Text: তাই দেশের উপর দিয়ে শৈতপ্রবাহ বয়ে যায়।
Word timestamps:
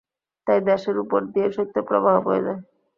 তাই 0.47 0.59
দেশের 0.69 0.95
উপর 1.03 1.19
দিয়ে 1.33 1.47
শৈতপ্রবাহ 1.55 2.15
বয়ে 2.25 2.45
যায়। 2.45 2.61